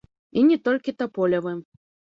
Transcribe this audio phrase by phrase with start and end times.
[0.39, 1.57] І не толькі таполевы.